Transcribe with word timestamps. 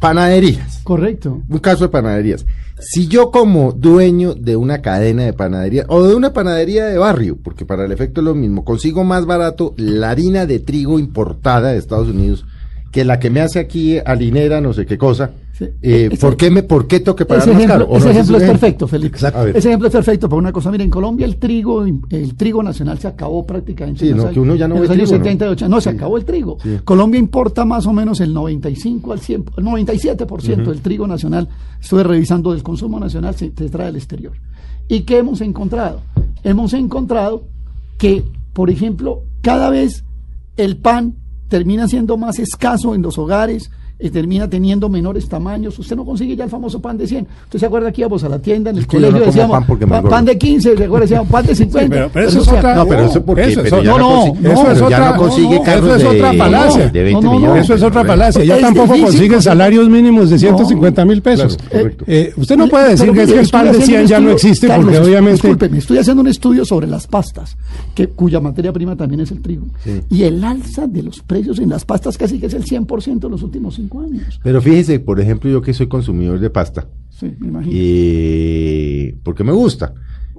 Panaderías. 0.00 0.80
Correcto. 0.84 1.42
Un 1.48 1.58
caso 1.58 1.84
de 1.84 1.90
panaderías. 1.90 2.46
Si 2.78 3.08
yo 3.08 3.30
como 3.30 3.72
dueño 3.72 4.34
de 4.34 4.56
una 4.56 4.82
cadena 4.82 5.24
de 5.24 5.32
panadería 5.32 5.86
o 5.88 6.06
de 6.06 6.14
una 6.14 6.32
panadería 6.32 6.84
de 6.84 6.98
barrio, 6.98 7.38
porque 7.42 7.64
para 7.64 7.86
el 7.86 7.92
efecto 7.92 8.20
es 8.20 8.24
lo 8.26 8.34
mismo, 8.34 8.64
consigo 8.64 9.02
más 9.02 9.24
barato 9.24 9.74
la 9.76 10.10
harina 10.10 10.44
de 10.44 10.58
trigo 10.58 10.98
importada 10.98 11.72
de 11.72 11.78
Estados 11.78 12.08
Unidos 12.08 12.44
que 12.92 13.04
la 13.04 13.18
que 13.18 13.30
me 13.30 13.40
hace 13.40 13.58
aquí 13.58 13.98
harinera 14.04 14.60
no 14.60 14.72
sé 14.72 14.86
qué 14.86 14.96
cosa, 14.96 15.32
Sí. 15.56 15.64
eh, 15.80 16.18
¿por, 16.20 16.36
qué 16.36 16.50
me, 16.50 16.62
¿por 16.62 16.86
qué 16.86 17.00
tengo 17.00 17.16
que 17.16 17.24
pagar 17.24 17.42
Ese 17.42 17.52
más 17.52 17.62
ejemplo, 17.62 17.86
caro? 17.86 17.94
¿O 17.94 17.96
ese 17.96 18.04
no? 18.06 18.10
ejemplo 18.12 18.36
es 18.36 18.42
perfecto, 18.44 18.86
Felipe. 18.86 19.16
Ese 19.16 19.68
ejemplo 19.68 19.88
es 19.88 19.92
perfecto 19.92 20.28
por 20.28 20.38
una 20.38 20.52
cosa. 20.52 20.70
Mira, 20.70 20.84
en 20.84 20.90
Colombia 20.90 21.24
el 21.24 21.36
trigo, 21.36 21.84
el 21.84 22.34
trigo 22.36 22.62
nacional 22.62 22.98
se 22.98 23.08
acabó 23.08 23.46
prácticamente. 23.46 24.06
Sí, 24.06 24.12
no, 24.12 24.30
que 24.30 24.38
uno 24.38 24.54
ya 24.54 24.68
no 24.68 24.74
en 24.74 24.82
ve 24.82 24.86
los 24.88 24.96
años 24.96 25.08
trigo, 25.08 25.18
¿no? 25.18 25.24
70 25.24 25.44
y 25.46 25.48
80. 25.48 25.68
No, 25.68 25.80
se 25.80 25.90
acabó 25.90 26.18
el 26.18 26.24
trigo. 26.26 26.58
Sí. 26.62 26.78
Colombia 26.84 27.18
importa 27.18 27.64
más 27.64 27.86
o 27.86 27.92
menos 27.94 28.20
el 28.20 28.34
95 28.34 29.12
al 29.12 29.20
100, 29.20 29.44
el 29.56 29.64
97% 29.64 30.64
del 30.66 30.80
trigo 30.82 31.06
nacional. 31.06 31.48
Estuve 31.80 32.02
revisando 32.02 32.52
del 32.52 32.62
consumo 32.62 33.00
nacional, 33.00 33.34
se, 33.34 33.50
se 33.56 33.68
trae 33.70 33.86
del 33.86 33.96
exterior. 33.96 34.32
¿Y 34.88 35.00
qué 35.00 35.18
hemos 35.18 35.40
encontrado? 35.40 36.02
Hemos 36.44 36.74
encontrado 36.74 37.44
que, 37.96 38.24
por 38.52 38.68
ejemplo, 38.68 39.22
cada 39.40 39.70
vez 39.70 40.04
el 40.56 40.76
pan 40.76 41.14
termina 41.48 41.88
siendo 41.88 42.16
más 42.16 42.38
escaso 42.38 42.94
en 42.94 43.02
los 43.02 43.18
hogares, 43.18 43.70
eh, 43.98 44.10
termina 44.10 44.48
teniendo 44.48 44.88
menores 44.88 45.28
tamaños. 45.28 45.78
Usted 45.78 45.96
no 45.96 46.04
consigue 46.04 46.36
ya 46.36 46.44
el 46.44 46.50
famoso 46.50 46.80
pan 46.80 46.98
de 46.98 47.06
100. 47.06 47.26
¿Usted 47.44 47.58
se 47.58 47.66
acuerda 47.66 47.90
que 47.92 48.02
íbamos 48.02 48.22
a 48.24 48.28
la 48.28 48.38
tienda 48.38 48.70
en 48.70 48.76
el 48.76 48.82
Es 48.82 48.88
que 48.88 48.96
yo 49.00 49.06
no 49.10 49.18
colegio 49.18 49.26
decíamos 49.26 49.64
pan 50.10 50.24
de 50.24 50.36
15, 50.38 50.76
¿se 50.76 50.84
acuerda? 50.84 51.00
Decíamos 51.04 51.28
pan 51.30 51.46
de 51.46 51.54
50. 51.54 51.88
pero- 51.94 52.10
pero 52.12 52.28
eso 52.28 52.40
Eso 52.40 52.50
es 52.52 52.58
otra-. 52.58 52.74
No, 52.74 52.86
pero 52.86 53.02
eso 53.04 53.24
porque 53.24 53.42
Eso 53.44 53.60
es 53.62 53.70
pero 53.70 53.82
ya 53.82 53.90
no, 53.92 53.98
no, 53.98 54.08
consigue- 54.34 54.52
eso 54.52 54.70
es 54.72 54.78
ya 54.78 54.84
otra- 54.86 55.10
no 55.12 55.16
consigue 55.16 55.48
no, 55.48 55.54
no, 55.56 55.62
carros 55.62 55.84
eso 55.86 55.94
es 55.96 56.02
de, 56.02 56.08
otra 56.18 56.32
falacia. 56.34 56.88
de 56.88 57.02
20 57.02 57.12
No, 57.12 57.20
no, 57.20 57.32
no. 57.32 57.40
millones. 57.40 57.64
Eso 57.64 57.74
es 57.74 57.82
otra 57.82 58.04
falacia. 58.04 58.44
Ya 58.44 58.60
tampoco 58.60 58.86
difícil 58.94 59.04
consiguen 59.12 59.42
salarios 59.42 59.88
mínimos 59.88 60.28
de 60.30 60.36
No. 60.36 60.40
150 60.40 61.04
mil 61.04 61.22
pesos. 61.22 61.56
Claro, 61.56 61.70
correcto. 61.84 62.04
Eh, 62.06 62.32
usted 62.36 62.56
no 62.56 62.68
puede 62.68 62.90
decir 62.90 63.12
que 63.12 63.22
es 63.22 63.32
que 63.32 63.40
el 63.40 63.48
pan 63.48 63.64
de 63.64 63.70
haciendo 63.70 63.86
100 63.86 64.00
un 64.02 64.06
ya 64.08 64.20
no 64.20 64.30
existe 64.30 64.66
Carlos, 64.66 64.84
porque 64.86 65.06
obviamente... 65.08 65.32
Discúlpeme, 65.42 65.78
estoy 65.78 65.98
haciendo 65.98 66.20
un 66.20 66.28
estudio 66.28 66.64
sobre 66.64 66.86
las 66.86 67.06
pastas, 67.06 67.56
que, 67.94 68.08
cuya 68.08 68.40
materia 68.40 68.72
prima 68.72 68.94
también 68.94 69.20
es 69.20 69.30
el 69.30 69.40
trigo. 69.40 69.64
Y 70.10 70.22
el 70.24 70.44
alza 70.44 70.86
de 70.86 71.02
los 71.02 71.20
precios 71.20 71.58
en 71.58 71.70
las 71.70 71.84
pastas 71.84 72.18
casi 72.18 72.38
que 72.38 72.46
es 72.46 72.54
el 72.54 72.64
100% 72.64 73.24
en 73.26 73.30
los 73.30 73.42
últimos 73.42 73.78
cinco 73.88 74.00
años. 74.02 74.40
Pero 74.42 74.60
fíjese, 74.60 75.00
por 75.00 75.20
ejemplo, 75.20 75.50
yo 75.50 75.62
que 75.62 75.72
soy 75.74 75.86
consumidor 75.88 76.38
de 76.40 76.50
pasta, 76.50 76.86
Sí, 77.10 77.32
me 77.38 77.48
imagino. 77.48 77.72
y 77.74 79.12
porque 79.22 79.44
me 79.44 79.52
gusta, 79.52 79.92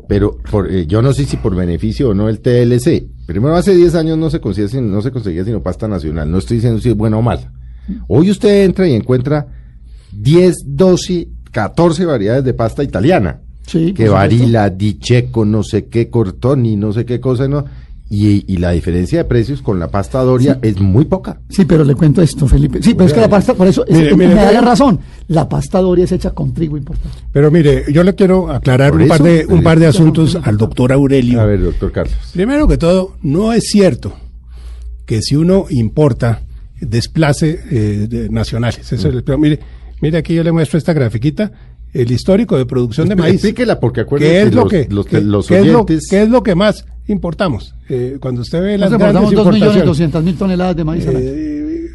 pero 0.08 0.38
por, 0.50 0.72
eh, 0.72 0.86
yo 0.88 1.02
no 1.02 1.12
sé 1.14 1.26
si 1.26 1.38
por 1.38 1.56
beneficio 1.56 2.10
o 2.10 2.14
no 2.14 2.30
el 2.30 2.40
TLC. 2.40 3.08
Primero, 3.26 3.56
hace 3.56 3.76
10 3.76 3.96
años 3.96 4.18
no 4.18 4.30
se 4.30 4.40
conseguía, 4.40 4.80
no 4.82 5.02
se 5.02 5.12
conseguía 5.12 5.44
sino 5.44 5.62
pasta 5.62 5.88
nacional, 5.88 6.30
no 6.32 6.38
estoy 6.38 6.58
diciendo 6.58 6.80
si 6.80 6.90
es 6.90 6.96
buena 6.96 7.18
o 7.18 7.22
mala. 7.22 7.52
Hoy 8.08 8.30
usted 8.32 8.64
entra 8.66 8.88
y 8.88 8.94
encuentra 8.94 9.48
10, 10.14 10.56
12, 10.66 11.28
14 11.52 12.06
variedades 12.06 12.44
de 12.44 12.54
pasta 12.54 12.84
italiana. 12.84 13.42
Sí, 13.66 13.94
que 13.94 14.08
varila, 14.08 14.70
dicheco, 14.70 15.44
no 15.44 15.62
sé 15.64 15.88
qué, 15.88 16.10
cortoni, 16.10 16.78
no 16.78 16.94
sé 16.94 17.06
qué 17.06 17.20
cosa, 17.20 17.48
¿no? 17.50 17.66
Y, 18.10 18.46
y 18.54 18.58
la 18.58 18.72
diferencia 18.72 19.18
de 19.18 19.26
precios 19.26 19.62
con 19.62 19.80
la 19.80 19.90
pasta 19.90 20.22
Doria 20.22 20.60
es 20.62 20.80
muy 20.80 21.04
poca. 21.04 21.42
Sí, 21.50 21.66
pero 21.66 21.84
le 21.84 21.94
cuento 21.94 22.22
esto, 22.22 22.48
Felipe. 22.48 22.82
Sí, 22.82 22.94
pero 22.94 23.08
es 23.08 23.14
que 23.14 23.20
la 23.20 23.28
pasta, 23.30 23.54
por 23.54 23.68
eso, 23.68 23.86
es- 23.86 23.98
Mire, 23.98 24.16
mire, 24.16 24.30
me 24.36 24.44
da 24.46 24.52
la 24.54 24.62
razón. 24.62 24.98
La 25.28 25.50
pasta 25.50 25.82
Doria 25.82 26.06
es 26.06 26.12
hecha 26.14 26.30
con 26.32 26.54
trigo 26.54 26.78
importante. 26.78 27.18
Pero 27.34 27.52
mire, 27.52 27.84
yo 27.92 28.04
le 28.06 28.16
quiero 28.16 28.50
aclarar 28.50 28.96
un 28.96 29.08
par, 29.10 29.22
de, 29.22 29.46
un 29.50 29.62
par 29.62 29.78
de 29.78 29.88
asuntos 29.88 30.38
al 30.42 30.58
doctor 30.58 30.94
Aurelio. 30.94 31.42
A 31.42 31.46
ver, 31.46 31.62
doctor 31.62 31.92
Carlos. 31.92 32.16
Primero 32.32 32.66
que 32.66 32.78
todo, 32.78 33.18
no 33.24 33.52
es 33.52 33.66
cierto 33.66 34.14
que 35.06 35.22
si 35.22 35.36
uno 35.36 35.66
importa, 35.70 36.42
desplace 36.80 37.60
eh, 37.72 38.08
de- 38.10 38.30
nacionales. 38.30 38.80
Eso 38.92 39.10
es 39.10 39.16
el- 39.16 39.24
pero 39.24 39.38
mire, 39.38 39.60
mire 40.02 40.18
aquí 40.18 40.34
yo 40.34 40.44
le 40.44 40.52
muestro 40.54 40.78
esta 40.78 40.94
grafiquita, 40.94 41.52
el 41.94 42.10
histórico 42.12 42.58
de 42.58 42.66
producción 42.66 43.10
de 43.10 43.16
maíz. 43.18 43.36
Explíquela, 43.36 43.80
porque 43.80 44.02
acuérdense 44.02 44.34
¿Qué 44.34 44.42
es 44.48 44.54
lo 44.54 44.62
los- 44.62 44.72
que, 44.72 44.88
los- 44.90 45.06
qué- 45.08 45.22
los 45.22 45.48
qué 45.48 45.60
es 45.60 45.66
lo- 45.68 45.86
qué 45.86 46.24
es 46.24 46.30
lo 46.30 46.44
que 46.44 46.56
más 46.56 46.86
importamos? 47.08 47.74
Eh, 47.90 48.18
cuando 48.20 48.42
usted 48.42 48.62
ve 48.62 48.78
las 48.78 48.92
Nos 48.92 49.00
grandes 49.00 49.22
importamos 49.24 49.46
2 49.46 49.54
millones 49.54 49.60
importaciones 49.84 49.88
200 49.88 50.24
mil 50.24 50.36
toneladas 50.38 50.76
de 50.76 50.84
maíz 50.84 51.08
al 51.08 51.16
año. 51.16 51.26
eh, 51.26 51.88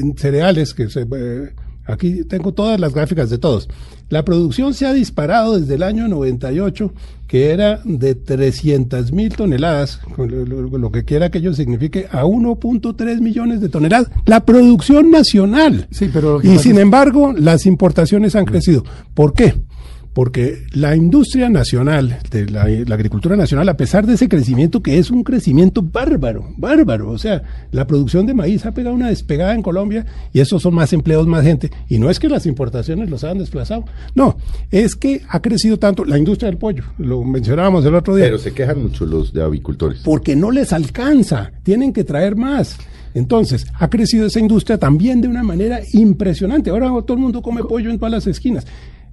en 0.00 0.16
cereales, 0.16 0.74
que 0.74 0.88
se, 0.88 1.02
eh, 1.02 1.50
aquí 1.86 2.24
tengo 2.24 2.52
todas 2.52 2.78
las 2.80 2.92
gráficas 2.94 3.30
de 3.30 3.38
todos. 3.38 3.68
La 4.08 4.24
producción 4.24 4.72
se 4.74 4.86
ha 4.86 4.92
disparado 4.92 5.58
desde 5.58 5.74
el 5.74 5.82
año 5.82 6.06
98, 6.08 6.92
que 7.26 7.50
era 7.50 7.80
de 7.84 8.14
300 8.14 9.10
mil 9.12 9.34
toneladas, 9.34 9.98
con 10.14 10.30
lo, 10.30 10.44
lo- 10.46 10.78
lo 10.78 10.92
que 10.92 11.04
quiera 11.04 11.28
que 11.30 11.38
ello 11.38 11.52
signifique, 11.54 12.06
a 12.12 12.24
1.3 12.24 13.20
millones 13.20 13.60
de 13.60 13.68
toneladas. 13.68 14.10
La 14.26 14.44
producción 14.44 15.10
nacional. 15.10 15.88
Sí, 15.90 16.08
pero 16.12 16.40
y 16.42 16.58
sin 16.58 16.78
embargo, 16.78 17.32
las 17.36 17.66
importaciones 17.66 18.36
han 18.36 18.44
crecido. 18.44 18.84
¿Por 19.14 19.32
qué? 19.34 19.54
Porque 20.16 20.62
la 20.72 20.96
industria 20.96 21.50
nacional, 21.50 22.20
de 22.30 22.48
la, 22.48 22.66
la 22.66 22.94
agricultura 22.94 23.36
nacional, 23.36 23.68
a 23.68 23.76
pesar 23.76 24.06
de 24.06 24.14
ese 24.14 24.30
crecimiento, 24.30 24.82
que 24.82 24.96
es 24.96 25.10
un 25.10 25.22
crecimiento 25.22 25.82
bárbaro, 25.82 26.54
bárbaro, 26.56 27.10
o 27.10 27.18
sea, 27.18 27.42
la 27.70 27.86
producción 27.86 28.24
de 28.24 28.32
maíz 28.32 28.64
ha 28.64 28.72
pegado 28.72 28.96
una 28.96 29.10
despegada 29.10 29.52
en 29.52 29.60
Colombia 29.60 30.06
y 30.32 30.40
esos 30.40 30.62
son 30.62 30.74
más 30.74 30.94
empleos, 30.94 31.26
más 31.26 31.44
gente. 31.44 31.70
Y 31.90 31.98
no 31.98 32.08
es 32.08 32.18
que 32.18 32.30
las 32.30 32.46
importaciones 32.46 33.10
los 33.10 33.24
hayan 33.24 33.36
desplazado, 33.36 33.84
no, 34.14 34.38
es 34.70 34.96
que 34.96 35.20
ha 35.28 35.42
crecido 35.42 35.78
tanto 35.78 36.02
la 36.06 36.16
industria 36.16 36.48
del 36.48 36.56
pollo, 36.56 36.84
lo 36.96 37.22
mencionábamos 37.22 37.84
el 37.84 37.94
otro 37.94 38.16
día 38.16 38.24
Pero 38.24 38.38
se 38.38 38.54
quejan 38.54 38.84
mucho 38.84 39.04
los 39.04 39.34
de 39.34 39.42
avicultores. 39.42 40.00
porque 40.02 40.34
no 40.34 40.50
les 40.50 40.72
alcanza, 40.72 41.52
tienen 41.62 41.92
que 41.92 42.04
traer 42.04 42.36
más. 42.36 42.78
Entonces, 43.12 43.66
ha 43.78 43.88
crecido 43.88 44.26
esa 44.26 44.40
industria 44.40 44.78
también 44.78 45.22
de 45.22 45.28
una 45.28 45.42
manera 45.42 45.80
impresionante. 45.94 46.68
Ahora 46.68 46.88
todo 47.02 47.14
el 47.14 47.18
mundo 47.18 47.40
come 47.40 47.64
pollo 47.64 47.90
en 47.90 47.98
todas 47.98 48.12
las 48.12 48.26
esquinas. 48.26 48.66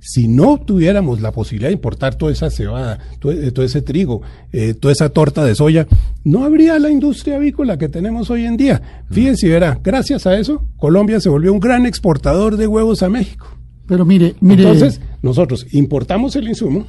Si 0.05 0.27
no 0.27 0.57
tuviéramos 0.57 1.21
la 1.21 1.31
posibilidad 1.31 1.69
de 1.69 1.75
importar 1.75 2.15
toda 2.15 2.33
esa 2.33 2.49
cebada, 2.49 2.99
todo, 3.19 3.31
eh, 3.31 3.51
todo 3.51 3.65
ese 3.65 3.81
trigo, 3.81 4.21
eh, 4.51 4.73
toda 4.73 4.91
esa 4.91 5.07
torta 5.09 5.45
de 5.45 5.55
soya, 5.55 5.87
no 6.25 6.43
habría 6.43 6.77
la 6.77 6.89
industria 6.89 7.37
avícola 7.37 7.77
que 7.77 7.87
tenemos 7.87 8.29
hoy 8.29 8.43
en 8.43 8.57
día. 8.57 8.81
Fíjense, 9.09 9.47
verá, 9.47 9.79
gracias 9.81 10.27
a 10.27 10.37
eso, 10.37 10.67
Colombia 10.75 11.21
se 11.21 11.29
volvió 11.29 11.53
un 11.53 11.61
gran 11.61 11.85
exportador 11.85 12.57
de 12.57 12.67
huevos 12.67 13.01
a 13.01 13.07
México. 13.07 13.47
Pero 13.87 14.03
mire, 14.03 14.35
mire. 14.41 14.63
Entonces, 14.63 14.99
nosotros 15.21 15.67
importamos 15.71 16.35
el 16.35 16.49
insumo 16.49 16.85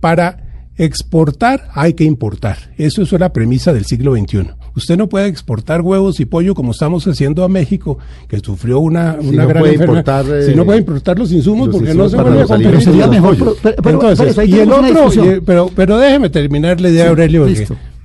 para 0.00 0.68
exportar, 0.76 1.68
hay 1.72 1.94
que 1.94 2.04
importar. 2.04 2.74
Eso 2.76 3.02
es 3.02 3.12
la 3.12 3.32
premisa 3.32 3.72
del 3.72 3.86
siglo 3.86 4.14
XXI. 4.14 4.50
Usted 4.78 4.96
no 4.96 5.08
puede 5.08 5.26
exportar 5.26 5.82
huevos 5.82 6.18
y 6.20 6.24
pollo 6.24 6.54
como 6.54 6.72
estamos 6.72 7.06
haciendo 7.06 7.44
a 7.44 7.48
México, 7.48 7.98
que 8.28 8.38
sufrió 8.40 8.78
una, 8.80 9.18
Si 9.20 9.28
una 9.28 9.42
no 9.42 9.48
gran 9.50 9.60
puede 9.62 9.74
importar, 9.74 10.24
si 10.24 10.50
eh, 10.50 10.54
no 10.56 10.64
puede 10.64 10.78
importar 10.78 11.18
los 11.18 11.30
insumos 11.30 11.66
los 11.68 11.76
porque 11.76 11.90
insumos 11.90 12.12
no 12.12 12.18
se 12.18 12.22
vuelve 12.24 12.42
a 12.42 12.70
pero 12.70 12.80
sería 12.80 13.06
mejor. 13.06 13.36
pero- 13.36 13.56
pero- 13.62 13.76
pero 13.82 13.94
Entonces, 14.02 14.38
ahí 14.38 14.50
y 14.54 14.58
el 14.60 14.72
otro, 14.72 15.12
y- 15.36 15.40
pero, 15.40 15.70
pero 15.76 15.98
déjeme 15.98 16.30
terminar 16.30 16.80
la 16.80 16.88
idea, 16.88 17.04
Sí, 17.04 17.08
Aurelio, 17.10 17.46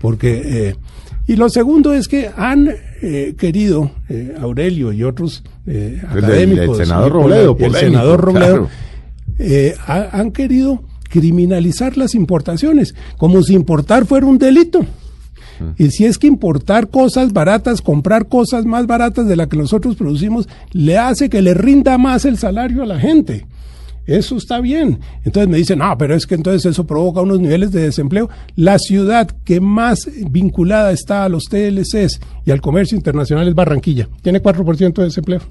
porque, 0.02 0.42
eh, 0.70 0.76
y 1.26 1.36
lo 1.38 1.48
segundo 1.50 1.94
es 1.94 2.08
que 2.10 2.30
han 2.36 2.70
eh, 3.02 3.36
querido, 3.38 3.92
eh, 4.10 4.34
Aurelio 4.42 4.92
y 4.92 5.04
otros 5.04 5.44
eh, 5.66 6.02
académicos, 6.10 6.80
el 6.80 6.86
senador 6.88 7.12
Robledo, 7.14 7.56
el 7.60 7.74
senador 7.76 8.20
Robledo, 8.22 8.48
claro. 8.48 8.70
eh, 9.40 9.76
ha- 9.88 10.10
han 10.20 10.32
querido 10.32 10.84
criminalizar 11.10 11.96
las 11.98 12.16
importaciones, 12.16 12.96
como 13.18 13.44
si 13.44 13.54
importar 13.54 14.06
fuera 14.06 14.26
un 14.26 14.38
delito. 14.40 14.86
Y 15.78 15.90
si 15.92 16.06
es 16.06 16.18
que 16.18 16.28
importar 16.28 16.90
cosas 16.90 17.34
baratas, 17.34 17.82
comprar 17.82 18.28
cosas 18.28 18.66
más 18.66 18.88
baratas 18.88 19.28
de 19.28 19.36
las 19.36 19.48
que 19.48 19.58
nosotros 19.58 19.96
producimos, 19.96 20.48
le 20.72 20.98
hace 20.98 21.30
que 21.30 21.42
le 21.42 21.54
rinda 21.54 21.98
más 21.98 22.26
el 22.26 22.38
salario 22.38 22.84
a 22.84 22.86
la 22.86 23.00
gente. 23.00 23.46
Eso 24.06 24.36
está 24.36 24.60
bien. 24.60 25.00
Entonces 25.24 25.50
me 25.50 25.58
dicen, 25.58 25.80
no, 25.80 25.98
pero 25.98 26.14
es 26.14 26.26
que 26.26 26.36
entonces 26.36 26.66
eso 26.66 26.86
provoca 26.86 27.22
unos 27.22 27.40
niveles 27.40 27.72
de 27.72 27.84
desempleo. 27.84 28.30
La 28.56 28.78
ciudad 28.78 29.30
que 29.46 29.62
más 29.62 30.10
vinculada 30.30 30.92
está 30.92 31.24
a 31.24 31.30
los 31.30 31.46
TLCs 31.46 32.20
y 32.46 32.52
al 32.52 32.62
comercio 32.62 32.98
internacional 32.98 33.48
es 33.48 33.56
Barranquilla. 33.56 34.10
Tiene 34.22 34.42
4% 34.42 34.94
de 34.94 35.04
desempleo 35.04 35.42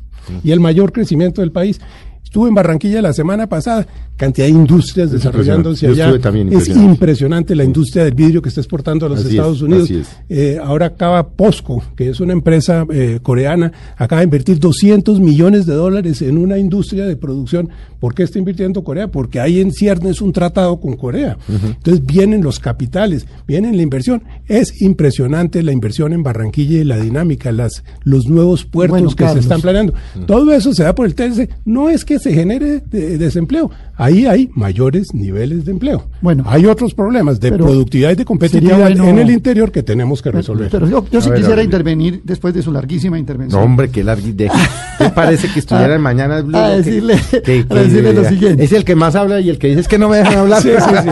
y 0.44 0.50
el 0.50 0.60
mayor 0.60 0.92
crecimiento 0.92 1.40
del 1.40 1.52
país. 1.52 1.80
Estuve 2.24 2.48
en 2.48 2.54
Barranquilla 2.54 3.02
la 3.02 3.12
semana 3.12 3.46
pasada, 3.46 3.86
cantidad 4.16 4.46
de 4.46 4.52
industrias 4.52 5.08
Es 5.08 5.12
desarrollándose 5.12 5.86
allá. 5.86 6.06
estuve 6.06 6.18
también, 6.20 6.50
es 6.52 6.66
impresionante. 6.68 7.54
la 7.54 7.64
industria 7.64 8.04
del 8.04 8.14
vidrio 8.14 8.40
que 8.40 8.48
está 8.48 8.60
exportando 8.62 9.04
a 9.04 9.10
los 9.10 9.18
Así 9.18 9.28
es, 9.28 9.34
Estados 9.34 9.60
Unidos. 9.60 9.84
así 9.84 9.96
es. 9.96 10.08
Eh, 10.30 10.58
ahora 10.62 10.86
acaba 10.86 11.28
POSCO, 11.28 11.82
que 11.94 12.08
es 12.08 12.20
una 12.20 12.32
empresa 12.32 12.86
eh, 12.90 13.18
coreana, 13.22 13.72
acaba 13.98 14.20
de 14.20 14.24
invertir 14.24 14.58
200 14.58 15.20
millones 15.20 15.66
de 15.66 15.74
dólares 15.74 16.22
en 16.22 16.38
una 16.38 16.56
industria 16.56 17.04
de 17.04 17.16
producción. 17.16 17.68
¿Por 18.00 18.14
qué 18.14 18.22
está 18.22 18.38
invirtiendo 18.38 18.82
Corea? 18.82 19.08
Porque 19.08 19.38
hay 19.38 19.60
en 19.60 19.70
ciernes 19.70 20.22
un 20.22 20.32
tratado 20.32 20.80
con 20.80 20.96
Corea. 20.96 21.36
Entonces 21.48 22.04
vienen 22.04 22.42
los 22.42 22.58
capitales, 22.58 23.26
viene 23.46 23.72
la 23.74 23.82
inversión. 23.82 24.22
Es 24.48 24.80
impresionante 24.82 25.62
la 25.62 25.72
inversión 25.72 26.12
en 26.14 26.22
Barranquilla 26.22 26.78
y 26.80 26.84
la 26.84 26.96
dinámica, 26.96 27.52
las, 27.52 27.84
los 28.04 28.26
nuevos 28.26 28.64
puertos 28.64 28.92
Bueno, 28.98 29.10
que 29.10 29.16
Carlos. 29.16 29.34
se 29.34 29.40
están 29.40 29.60
planeando. 29.60 29.92
Todo 30.26 30.52
eso 30.52 30.72
se 30.74 30.82
da 30.82 30.94
por 30.94 31.06
el 31.06 31.14
TLC. 31.14 31.48
No 31.64 31.90
es 31.90 32.04
que 32.04 32.11
se 32.18 32.32
genere 32.32 32.80
de- 32.90 33.18
desempleo. 33.18 33.70
Ahí 33.96 34.26
hay 34.26 34.50
mayores 34.54 35.14
niveles 35.14 35.64
de 35.64 35.72
empleo. 35.72 36.04
Bueno. 36.20 36.44
hay 36.46 36.66
otros 36.66 36.94
problemas 36.94 37.38
de 37.40 37.52
productividad 37.52 38.10
y 38.12 38.14
de 38.16 38.24
competitividad 38.24 38.78
bueno- 38.78 39.04
en 39.08 39.18
el 39.18 39.30
interior 39.30 39.70
que 39.70 39.82
tenemos 39.82 40.22
que 40.22 40.30
resolver. 40.30 40.68
Pero 40.70 40.88
yo, 40.88 41.04
yo 41.10 41.20
sí 41.20 41.30
ver, 41.30 41.38
quisiera 41.40 41.62
intervenir 41.62 42.20
después 42.24 42.54
de 42.54 42.62
su 42.62 42.72
larguísima 42.72 43.18
intervención. 43.18 43.60
No, 43.60 43.64
hombre, 43.66 43.90
qué 43.90 44.02
larguidad. 44.04 44.52
¿Qué 44.98 45.10
parece 45.10 45.48
que 45.52 45.58
estuviera 45.60 45.94
en 45.94 46.00
Mañana 46.00 46.40
Blue? 46.40 46.56
a 46.56 46.70
Que- 46.70 46.76
decirle- 46.82 47.42
que- 47.42 47.66
a 47.68 47.74
decirle 47.74 48.12
lo 48.14 48.24
siguiente. 48.24 48.64
Es 48.64 48.72
el 48.72 48.84
que 48.84 48.94
más 48.96 49.14
habla 49.14 49.40
y 49.40 49.50
el 49.50 49.58
que 49.58 49.68
dice 49.68 49.80
es 49.80 49.88
que 49.88 49.98
no 49.98 50.08
me 50.08 50.18
dejan 50.18 50.38
hablar. 50.38 50.62
Sí, 50.62 50.70
sí, 50.70 50.94
sí. 51.02 51.08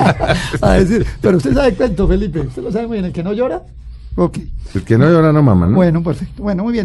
A 0.63 0.73
decir, 0.75 1.05
pero 1.21 1.37
usted 1.39 1.53
sabe 1.55 1.75
cuento, 1.75 2.07
Felipe. 2.09 2.41
¿Usted 2.41 2.63
lo 2.63 2.71
sabe 2.73 2.87
muy 2.87 2.97
bien? 2.97 3.07
¿El 3.07 3.13
que 3.13 3.23
no 3.23 3.33
llora? 3.33 3.63
Ok. 4.17 4.39
El 4.75 4.83
que 4.83 4.99
no 4.99 5.09
llora 5.11 5.33
no 5.33 5.43
mama, 5.43 5.67
¿no? 5.69 5.75
Bueno, 5.77 6.03
perfecto. 6.03 6.43
Bueno, 6.43 6.65
muy 6.65 6.73
bien. 6.73 6.79